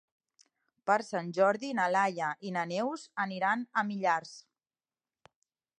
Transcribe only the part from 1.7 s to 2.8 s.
na Laia i na